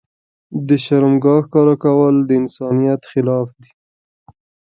د 0.67 0.69
شرمګاه 0.85 1.41
ښکاره 1.45 1.75
کول 1.83 2.15
د 2.23 2.29
انسانيت 2.41 3.01
خلاف 3.11 3.47
دي. 3.61 3.71